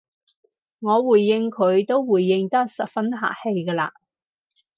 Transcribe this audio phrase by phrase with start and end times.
[0.79, 3.91] 我回應佢都回應得十分客氣㗎喇